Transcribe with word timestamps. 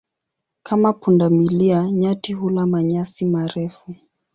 Kama 0.63 0.93
punda 0.93 1.29
milia, 1.29 1.91
nyati 1.91 2.33
hula 2.33 2.65
manyasi 2.65 3.25
marefu. 3.25 3.95